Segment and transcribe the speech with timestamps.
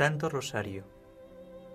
[0.00, 0.84] Santo Rosario,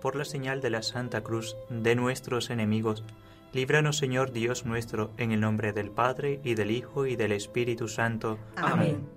[0.00, 3.04] por la señal de la Santa Cruz de nuestros enemigos,
[3.52, 7.86] líbranos Señor Dios nuestro, en el nombre del Padre y del Hijo y del Espíritu
[7.86, 8.40] Santo.
[8.56, 9.08] Amén.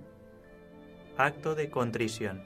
[1.16, 2.44] Acto de contrición.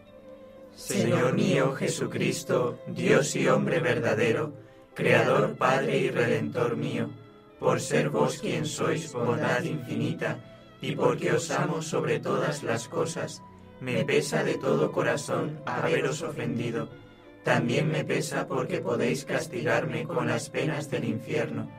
[0.75, 4.55] Señor mío Jesucristo, Dios y hombre verdadero,
[4.95, 7.11] Creador, Padre y Redentor mío,
[7.61, 10.39] por ser vos quien sois bondad infinita,
[10.81, 13.43] y porque os amo sobre todas las cosas,
[13.85, 16.89] me pesa de todo corazón haberos ofendido.
[17.45, 21.71] También me pesa porque podéis castigarme con las penas del infierno.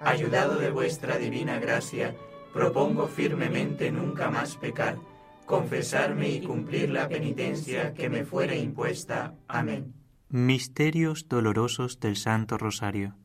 [0.00, 2.16] Ayudado de vuestra divina gracia,
[2.52, 4.98] propongo firmemente nunca más pecar,
[5.46, 9.36] confesarme y cumplir la penitencia que me fuere impuesta.
[9.46, 9.94] Amén.
[10.28, 13.16] Misterios dolorosos del Santo Rosario.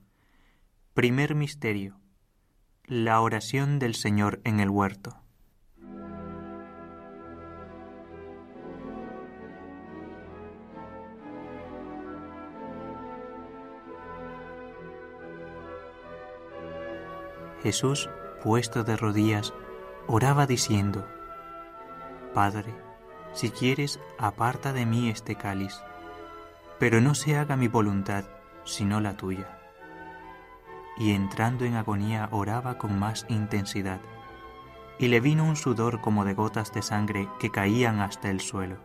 [0.94, 1.99] Primer misterio.
[2.85, 5.27] La oración del Señor en el huerto.
[17.68, 18.10] Jesús,
[18.41, 19.54] puesto de rodillas,
[20.07, 21.05] oraba diciendo,
[22.34, 22.73] Padre,
[23.34, 25.82] si quieres, aparta de mí este cáliz,
[26.79, 28.23] pero no se haga mi voluntad,
[28.63, 29.60] sino la tuya.
[30.95, 33.99] Y entrando en agonía oraba con más intensidad,
[34.98, 38.77] y le vino un sudor como de gotas de sangre que caían hasta el suelo.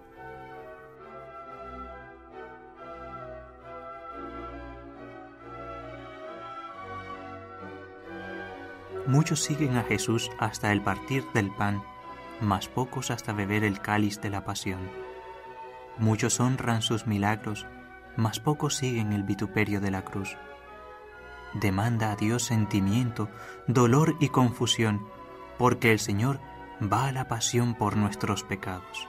[9.12, 11.82] Muchos siguen a Jesús hasta el partir del pan,
[12.41, 14.91] mas pocos hasta beber el cáliz de la pasión.
[15.98, 17.66] Muchos honran sus milagros,
[18.16, 20.38] mas pocos siguen el vituperio de la cruz.
[21.52, 23.28] Demanda a Dios sentimiento,
[23.66, 25.06] dolor y confusión,
[25.58, 26.41] porque el Señor
[26.82, 29.08] va a la pasión por nuestros pecados.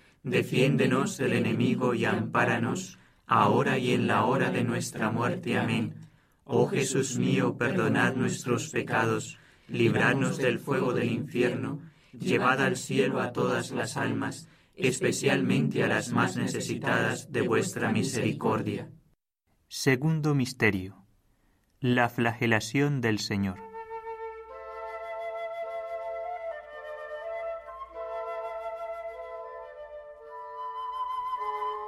[0.23, 5.57] defiéndenos el enemigo y ampáranos, ahora y en la hora de nuestra muerte.
[5.57, 5.95] Amén.
[6.43, 9.37] Oh Jesús mío, perdonad nuestros pecados,
[9.67, 11.79] libradnos del fuego del infierno,
[12.11, 18.89] llevad al cielo a todas las almas, especialmente a las más necesitadas de vuestra misericordia.
[19.67, 21.05] Segundo Misterio.
[21.79, 23.70] La flagelación del Señor.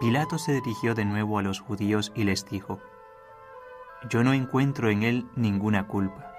[0.03, 2.81] Pilato se dirigió de nuevo a los judíos y les dijo,
[4.09, 6.29] Yo no encuentro en él ninguna culpa.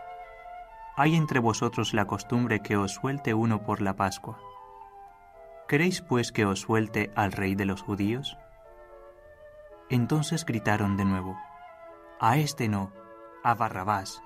[0.96, 4.38] ¿Hay entre vosotros la costumbre que os suelte uno por la Pascua?
[5.66, 8.36] ¿Queréis pues que os suelte al rey de los judíos?
[9.88, 11.34] Entonces gritaron de nuevo,
[12.20, 12.92] A este no,
[13.42, 14.22] a Barrabás.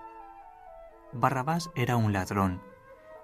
[1.13, 2.61] Barrabás era un ladrón.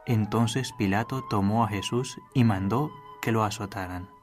[0.07, 4.14] Entonces Pilato tomó a Jesús y mandó que lo azotaran.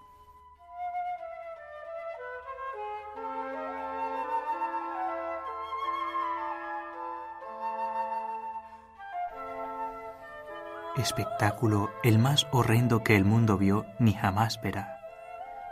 [10.98, 15.00] Espectáculo el más horrendo que el mundo vio ni jamás verá.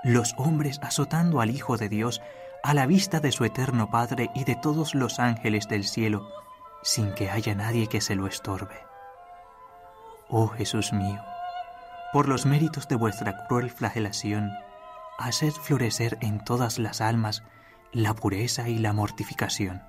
[0.04, 2.22] Los hombres azotando al Hijo de Dios
[2.64, 6.30] a la vista de su eterno Padre y de todos los ángeles del cielo,
[6.84, 8.86] sin que haya nadie que se lo estorbe.
[10.30, 11.22] Oh Jesús mío,
[12.14, 14.52] por los méritos de vuestra cruel flagelación,
[15.18, 17.44] haced florecer en todas las almas
[17.92, 19.89] la pureza y la mortificación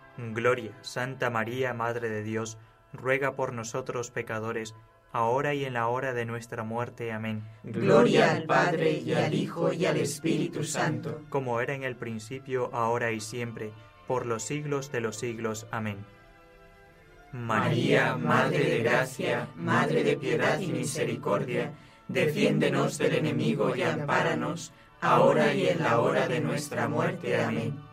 [0.29, 2.57] Gloria, Santa María, Madre de Dios,
[2.93, 4.75] ruega por nosotros pecadores,
[5.11, 7.11] ahora y en la hora de nuestra muerte.
[7.11, 7.43] Amén.
[7.63, 11.21] Gloria al Padre, y al Hijo, y al Espíritu Santo.
[11.29, 13.73] Como era en el principio, ahora y siempre,
[14.07, 15.67] por los siglos de los siglos.
[15.71, 16.05] Amén.
[17.33, 21.73] María, Madre de Gracia, Madre de Piedad y Misericordia,
[22.07, 27.41] defiéndenos del enemigo y ampáranos, ahora y en la hora de nuestra muerte.
[27.41, 27.90] Amén.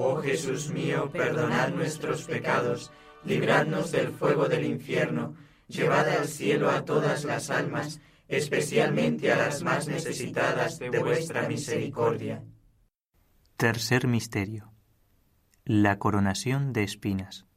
[0.00, 2.92] Oh Jesús mío, perdonad nuestros pecados,
[3.24, 5.34] libradnos del fuego del infierno,
[5.66, 12.44] llevad al cielo a todas las almas, especialmente a las más necesitadas de vuestra misericordia.
[13.56, 14.72] Tercer Misterio.
[15.64, 17.47] La coronación de espinas.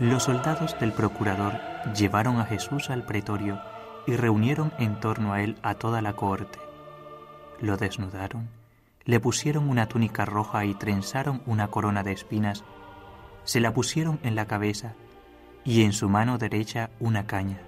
[0.00, 1.60] Los soldados del procurador
[1.94, 3.60] llevaron a Jesús al pretorio
[4.08, 6.58] y reunieron en torno a él a toda la corte.
[7.60, 8.48] Lo desnudaron
[9.10, 12.64] le pusieron una túnica roja y trenzaron una corona de espinas,
[13.44, 14.94] se la pusieron en la cabeza
[15.64, 17.58] y en su mano derecha una caña.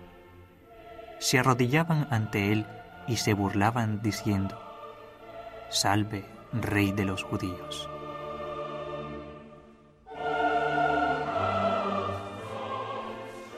[1.18, 2.66] Se arrodillaban ante él
[3.08, 4.56] y se burlaban diciendo,
[5.68, 7.88] Salve, Rey de los judíos.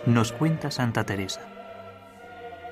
[0.06, 1.40] Nos cuenta Santa Teresa.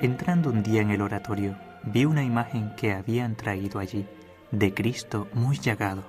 [0.02, 4.06] Entrando un día en el oratorio, vi una imagen que habían traído allí
[4.50, 6.02] de Cristo muy llagado,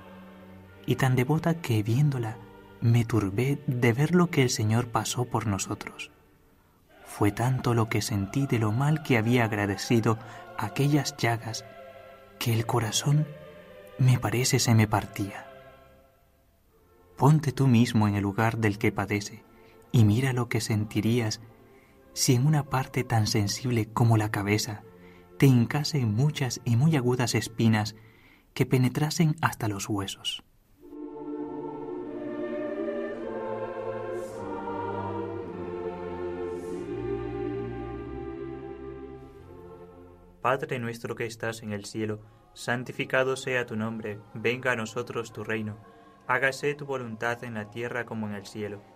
[0.84, 2.36] y tan devota que viéndola
[2.82, 6.10] me turbé de ver lo que el Señor pasó por nosotros.
[7.06, 10.18] Fue tanto lo que sentí de lo mal que había agradecido
[10.58, 11.64] aquellas llagas
[12.38, 13.26] que el corazón
[13.96, 15.46] me parece se me partía.
[17.16, 19.42] Ponte tú mismo en el lugar del que padece
[19.94, 21.40] y mira lo que sentirías
[22.14, 24.82] si en una parte tan sensible como la cabeza
[25.38, 27.94] te hincasen muchas y muy agudas espinas
[28.54, 30.42] que penetrasen hasta los huesos.
[40.42, 42.20] Padre nuestro que estás en el cielo,
[42.52, 45.78] santificado sea tu nombre, venga a nosotros tu reino,
[46.26, 48.93] hágase tu voluntad en la tierra como en el cielo.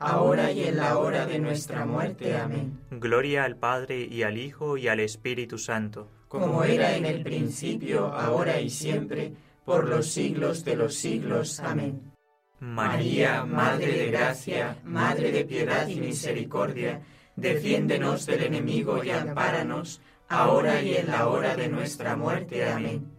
[0.00, 2.36] ahora y en la hora de nuestra muerte.
[2.36, 2.80] Amén.
[2.90, 6.08] Gloria al Padre y al Hijo y al Espíritu Santo.
[6.26, 9.32] Como era en el principio, ahora y siempre,
[9.64, 11.60] por los siglos de los siglos.
[11.60, 12.12] Amén.
[12.60, 17.02] María, Madre de Gracia, Madre de Piedad y Misericordia,
[17.36, 22.68] defiéndenos del enemigo y ampáranos, ahora y en la hora de nuestra muerte.
[22.68, 23.10] Amén.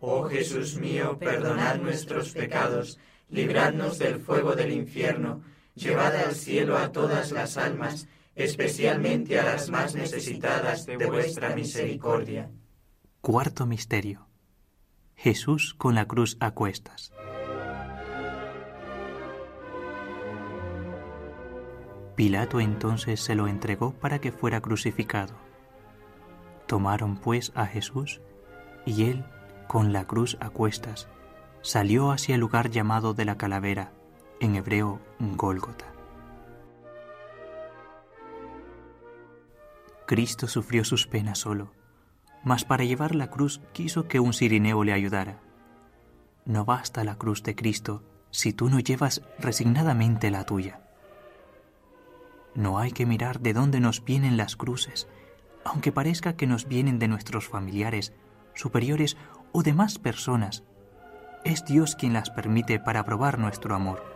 [0.00, 2.98] Oh Jesús mío, perdonad nuestros pecados,
[3.30, 5.42] libradnos del fuego del infierno,
[5.76, 12.50] llevad al cielo a todas las almas, especialmente a las más necesitadas de vuestra misericordia.
[13.20, 14.26] Cuarto Misterio.
[15.14, 17.12] Jesús con la cruz a cuestas.
[22.14, 25.34] Pilato entonces se lo entregó para que fuera crucificado.
[26.66, 28.22] Tomaron pues a Jesús,
[28.86, 29.24] y él,
[29.68, 31.08] con la cruz a cuestas,
[31.60, 33.92] salió hacia el lugar llamado de la calavera,
[34.40, 35.92] en hebreo Gólgota.
[40.06, 41.72] Cristo sufrió sus penas solo,
[42.44, 45.40] mas para llevar la cruz quiso que un sirineo le ayudara.
[46.44, 50.80] No basta la cruz de Cristo si tú no llevas resignadamente la tuya.
[52.54, 55.08] No hay que mirar de dónde nos vienen las cruces,
[55.64, 58.12] aunque parezca que nos vienen de nuestros familiares,
[58.54, 59.16] superiores
[59.52, 60.62] o demás personas.
[61.44, 64.15] Es Dios quien las permite para probar nuestro amor.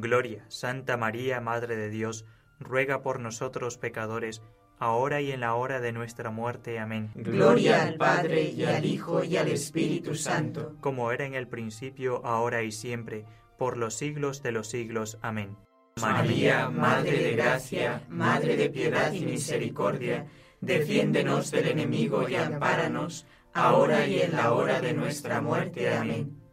[0.00, 2.24] Gloria, Santa María, Madre de Dios,
[2.58, 4.42] ruega por nosotros pecadores,
[4.78, 6.78] ahora y en la hora de nuestra muerte.
[6.78, 7.10] Amén.
[7.14, 10.76] Gloria al Padre, y al Hijo, y al Espíritu Santo.
[10.80, 13.24] Como era en el principio, ahora y siempre,
[13.58, 15.18] por los siglos de los siglos.
[15.22, 15.56] Amén.
[16.00, 20.26] María, Madre de Gracia, Madre de Piedad y Misericordia,
[20.60, 25.94] defiéndenos del enemigo y ampáranos, ahora y en la hora de nuestra muerte.
[25.94, 26.45] Amén.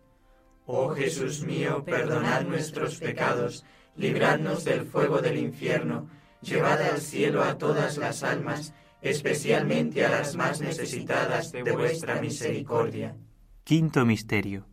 [0.66, 6.10] Oh Jesús mío, perdonad nuestros pecados, libradnos del fuego del infierno,
[6.42, 13.16] llevad al cielo a todas las almas, especialmente a las más necesitadas de vuestra misericordia.
[13.64, 14.66] Quinto Misterio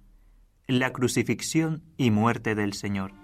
[0.70, 3.19] la crucifixión y muerte del Señor.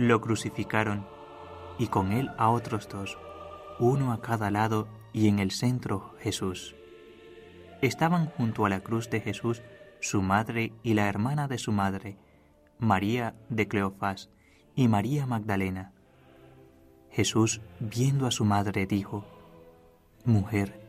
[0.00, 1.06] Lo crucificaron
[1.78, 3.18] y con él a otros dos,
[3.78, 6.74] uno a cada lado y en el centro Jesús.
[7.82, 9.60] Estaban junto a la cruz de Jesús
[10.00, 12.16] su madre y la hermana de su madre,
[12.78, 14.30] María de Cleofás,
[14.74, 15.92] y María Magdalena.
[17.10, 19.26] Jesús, viendo a su madre, dijo,
[20.24, 20.80] Mujer,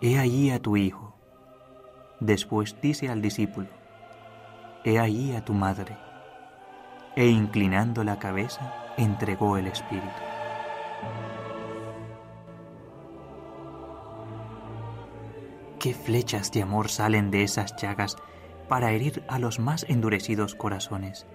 [0.00, 1.16] he allí a tu hijo.
[2.20, 3.66] Después dice al discípulo,
[4.84, 6.13] He allí a tu madre.
[7.16, 10.08] E inclinando la cabeza, entregó el Espíritu.
[15.78, 18.16] ¿Qué flechas de amor salen de esas llagas
[18.68, 21.26] para herir a los más endurecidos corazones?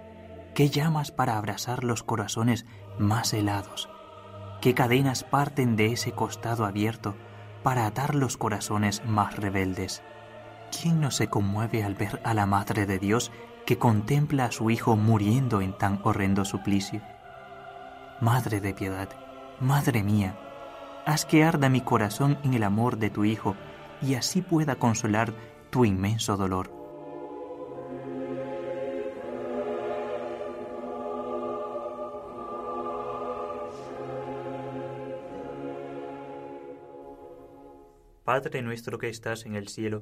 [0.59, 2.65] qué llamas para abrazar los corazones
[2.97, 3.89] más helados,
[4.61, 7.15] qué cadenas parten de ese costado abierto
[7.63, 10.01] para atar los corazones más rebeldes.
[10.69, 13.31] ¿Quién no se conmueve al ver a la Madre de Dios
[13.69, 17.03] que contempla a su Hijo muriendo en tan horrendo suplicio?
[18.19, 19.09] Madre de piedad,
[19.59, 20.39] Madre mía,
[21.05, 23.55] haz que arda mi corazón en el amor de tu Hijo
[24.01, 25.35] y así pueda consolar
[25.69, 26.71] tu inmenso dolor.
[38.23, 40.01] Padre nuestro que estás en el cielo,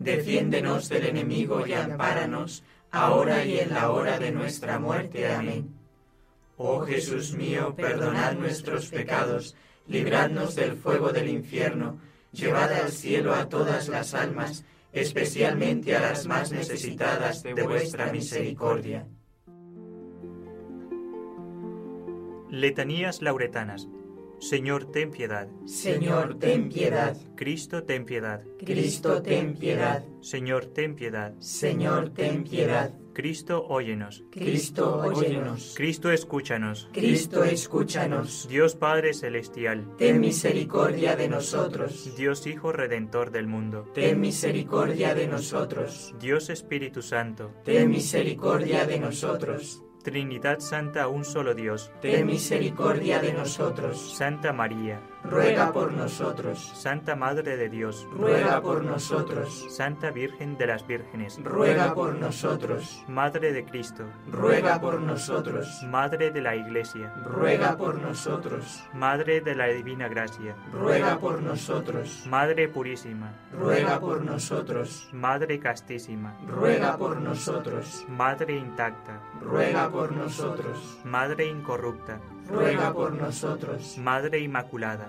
[0.00, 5.28] defiéndenos del enemigo y ampáranos, ahora y en la hora de nuestra muerte.
[5.28, 5.72] Amén.
[6.56, 9.54] Oh Jesús mío, perdonad nuestros pecados,
[9.86, 12.00] libradnos del fuego del infierno,
[12.32, 19.06] llevad al cielo a todas las almas, especialmente a las más necesitadas de vuestra misericordia.
[22.48, 23.86] Letanías lauretanas.
[24.40, 25.48] Señor, ten piedad.
[25.66, 27.16] Señor, ten piedad.
[27.36, 28.42] Cristo, ten piedad.
[28.58, 30.02] Cristo, ten piedad.
[30.22, 31.34] Señor, ten piedad.
[31.40, 32.90] Señor, ten piedad.
[33.12, 34.24] Cristo, óyenos.
[34.30, 35.74] Cristo, óyenos.
[35.76, 36.88] Cristo, escúchanos.
[36.92, 38.48] Cristo, escúchanos.
[38.48, 42.16] Dios Padre Celestial, ten misericordia de nosotros.
[42.16, 46.14] Dios Hijo Redentor del mundo, ten misericordia de nosotros.
[46.18, 49.82] Dios Espíritu Santo, ten misericordia de nosotros.
[50.02, 51.90] Trinidad Santa, un solo Dios.
[52.00, 54.16] Ten misericordia de nosotros.
[54.16, 56.72] Santa María, ruega por nosotros.
[56.74, 59.66] Santa Madre de Dios, ruega por nosotros.
[59.70, 63.04] Santa Virgen de las Vírgenes, ruega por nosotros.
[63.08, 65.82] Madre de Cristo, ruega por nosotros.
[65.84, 68.82] Madre de la Iglesia, ruega por nosotros.
[68.94, 72.26] Madre de la Divina Gracia, ruega por nosotros.
[72.26, 75.08] Madre Purísima, ruega por nosotros.
[75.12, 78.04] Madre Castísima, ruega por nosotros.
[78.08, 80.98] Madre intacta, ruega por nosotros.
[81.04, 83.96] Madre incorrupta, ruega por nosotros.
[83.98, 85.08] Madre Inmaculada,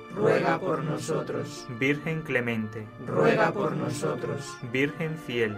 [0.15, 1.65] ruega por nosotros.
[1.79, 4.57] Virgen clemente, ruega por nosotros.
[4.71, 5.57] Virgen fiel,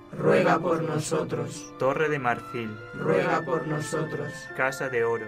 [0.17, 1.73] ruega por nosotros.
[1.79, 4.31] Torre de marfil, ruega por nosotros.
[4.55, 5.27] Casa de oro,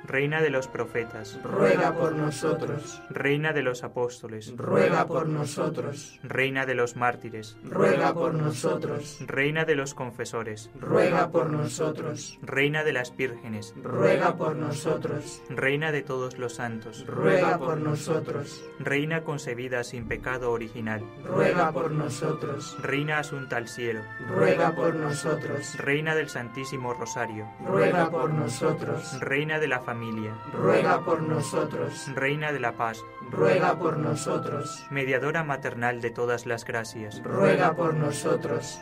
[0.03, 3.01] Reina de los profetas, ruega por nosotros.
[3.09, 6.19] Reina de los apóstoles, ruega por nosotros.
[6.23, 9.19] Reina de los mártires, ruega por nosotros.
[9.25, 12.39] Reina de los confesores, ruega por nosotros.
[12.41, 15.41] Reina de las vírgenes, ruega por nosotros.
[15.49, 18.63] Reina de todos los santos, ruega por nosotros.
[18.79, 22.77] Reina concebida sin pecado original, ruega por nosotros.
[22.81, 25.77] Reina asunta al cielo, ruega por nosotros.
[25.77, 29.19] Reina del Santísimo Rosario, ruega por nosotros.
[29.19, 32.09] Reina de la familia, ruega por nosotros.
[32.15, 34.85] Reina de la paz, ruega por nosotros.
[34.89, 38.79] Mediadora maternal de todas las gracias, ruega por nosotros.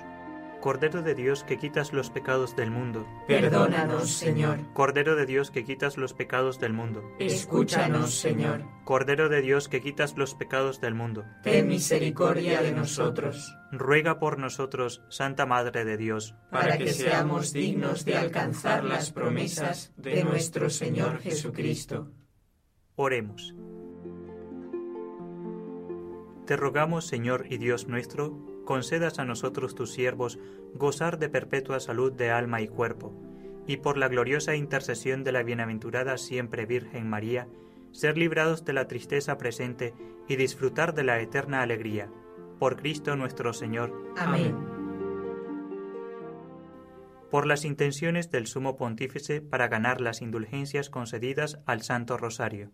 [0.61, 4.59] Cordero de Dios que quitas los pecados del mundo, perdónanos, Señor.
[4.73, 8.65] Cordero de Dios que quitas los pecados del mundo, escúchanos, Señor.
[8.83, 13.55] Cordero de Dios que quitas los pecados del mundo, ten misericordia de nosotros.
[13.71, 19.93] Ruega por nosotros, Santa Madre de Dios, para que seamos dignos de alcanzar las promesas
[19.95, 22.11] de nuestro Señor Jesucristo.
[22.95, 23.53] Oremos.
[26.47, 30.39] Te rogamos, Señor y Dios nuestro, concedas a nosotros tus siervos
[30.73, 33.13] gozar de perpetua salud de alma y cuerpo,
[33.67, 37.47] y por la gloriosa intercesión de la bienaventurada siempre Virgen María,
[37.91, 39.93] ser librados de la tristeza presente
[40.27, 42.09] y disfrutar de la eterna alegría.
[42.59, 43.93] Por Cristo nuestro Señor.
[44.17, 44.55] Amén.
[47.31, 52.71] Por las intenciones del Sumo Pontífice para ganar las indulgencias concedidas al Santo Rosario.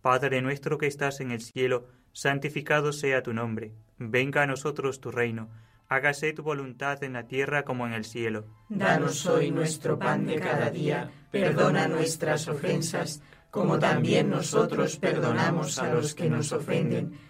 [0.00, 5.10] Padre nuestro que estás en el cielo, santificado sea tu nombre, venga a nosotros tu
[5.10, 5.50] reino,
[5.88, 8.46] hágase tu voluntad en la tierra como en el cielo.
[8.70, 15.92] Danos hoy nuestro pan de cada día, perdona nuestras ofensas, como también nosotros perdonamos a
[15.92, 17.29] los que nos ofenden.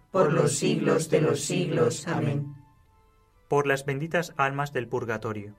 [0.11, 2.07] por los siglos de los siglos.
[2.07, 2.55] Amén.
[3.47, 5.55] Por las benditas almas del purgatorio.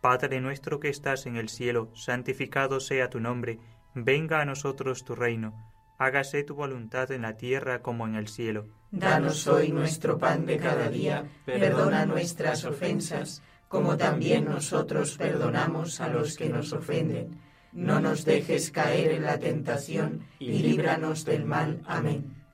[0.00, 3.60] Padre nuestro que estás en el cielo, santificado sea tu nombre
[3.94, 5.52] Venga a nosotros tu reino,
[5.98, 8.68] hágase tu voluntad en la tierra como en el cielo.
[8.90, 16.08] Danos hoy nuestro pan de cada día, perdona nuestras ofensas, como también nosotros perdonamos a
[16.08, 17.38] los que nos ofenden.
[17.72, 21.82] No nos dejes caer en la tentación y líbranos del mal.
[21.86, 22.41] Amén.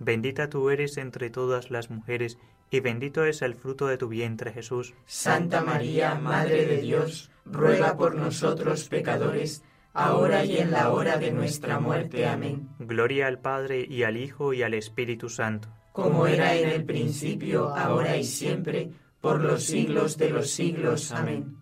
[0.00, 2.38] Bendita tú eres entre todas las mujeres,
[2.70, 4.94] y bendito es el fruto de tu vientre Jesús.
[5.04, 11.32] Santa María, Madre de Dios, ruega por nosotros pecadores, ahora y en la hora de
[11.32, 12.26] nuestra muerte.
[12.26, 12.70] Amén.
[12.78, 15.68] Gloria al Padre y al Hijo y al Espíritu Santo.
[15.92, 21.12] Como era en el principio, ahora y siempre, por los siglos de los siglos.
[21.12, 21.58] Amén.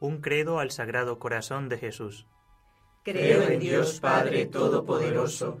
[0.00, 2.26] Un credo al Sagrado Corazón de Jesús.
[3.04, 5.60] Creo en Dios Padre Todopoderoso,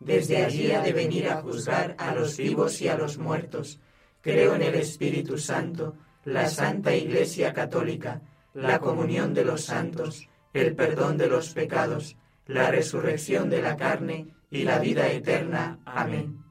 [0.00, 3.80] Desde allí ha de venir a juzgar a los vivos y a los muertos.
[4.20, 8.22] Creo en el Espíritu Santo, la Santa Iglesia Católica,
[8.54, 12.16] la comunión de los santos, el perdón de los pecados,
[12.46, 15.78] la resurrección de la carne y la vida eterna.
[15.84, 16.44] Amén.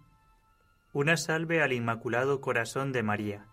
[0.91, 3.47] Una salve al Inmaculado Corazón de María.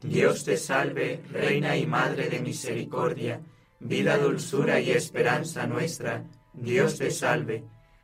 [0.00, 3.40] Dios te salve, Reina y Madre de Misericordia,
[3.78, 6.24] vida, dulzura y esperanza nuestra.
[6.54, 7.64] Dios te salve.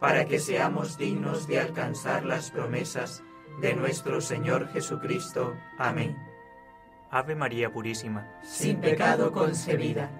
[0.00, 3.22] para que seamos dignos de alcanzar las promesas
[3.60, 5.56] de nuestro Señor Jesucristo.
[5.78, 6.16] Amén.
[7.10, 10.10] Ave María Purísima, sin pecado concebida